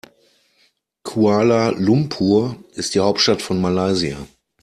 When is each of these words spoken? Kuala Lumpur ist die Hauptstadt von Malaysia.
Kuala 1.03 1.69
Lumpur 1.77 2.55
ist 2.73 2.95
die 2.95 2.99
Hauptstadt 3.01 3.43
von 3.43 3.61
Malaysia. 3.61 4.17